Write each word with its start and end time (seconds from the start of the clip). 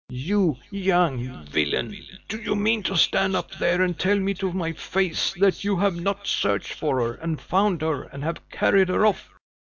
"You 0.09 0.57
young 0.71 1.45
villain! 1.45 1.93
Do 2.27 2.41
you 2.41 2.55
mean 2.55 2.81
to 2.81 2.97
stand 2.97 3.35
up 3.35 3.51
there 3.59 3.83
and 3.83 3.99
tell 3.99 4.17
me 4.17 4.33
to 4.33 4.51
my 4.51 4.71
face 4.73 5.35
that 5.35 5.63
you 5.63 5.77
have 5.77 5.95
not 5.95 6.25
searched 6.25 6.73
for 6.73 6.99
her, 7.01 7.13
and 7.13 7.39
found 7.39 7.83
her, 7.83 8.05
and 8.05 8.23
have 8.23 8.49
carried 8.49 8.89
her 8.89 9.05
off?" 9.05 9.29